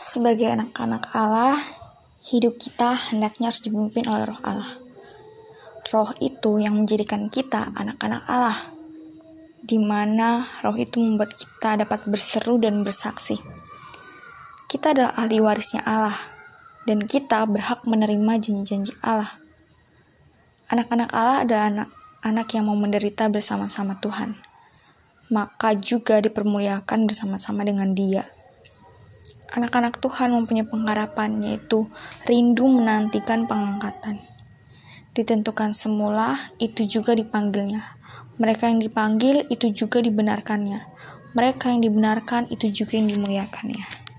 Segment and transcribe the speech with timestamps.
[0.00, 1.60] Sebagai anak-anak Allah,
[2.32, 4.72] hidup kita hendaknya harus dipimpin oleh roh Allah.
[5.92, 8.56] Roh itu yang menjadikan kita anak-anak Allah,
[9.60, 13.36] di mana roh itu membuat kita dapat berseru dan bersaksi.
[14.72, 16.16] Kita adalah ahli warisnya Allah,
[16.88, 19.28] dan kita berhak menerima janji-janji Allah.
[20.72, 24.32] Anak-anak Allah adalah anak-anak yang mau menderita bersama-sama Tuhan,
[25.28, 28.39] maka juga dipermuliakan bersama-sama dengan Dia.
[29.50, 31.90] Anak-anak Tuhan mempunyai pengharapan, yaitu
[32.26, 34.22] rindu menantikan pengangkatan.
[35.10, 37.82] Ditentukan semula, itu juga dipanggilnya.
[38.38, 40.86] Mereka yang dipanggil, itu juga dibenarkannya.
[41.34, 44.09] Mereka yang dibenarkan, itu juga yang dimuliakannya.